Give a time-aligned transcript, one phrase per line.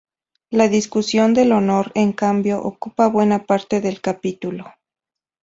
[0.49, 4.65] La discusión del "honor", en cambio, ocupa buena parte del capítulo.